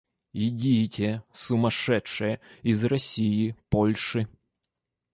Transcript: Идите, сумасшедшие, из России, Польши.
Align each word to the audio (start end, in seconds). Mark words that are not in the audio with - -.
Идите, 0.33 1.21
сумасшедшие, 1.31 2.39
из 2.63 2.83
России, 2.85 3.55
Польши. 3.69 4.27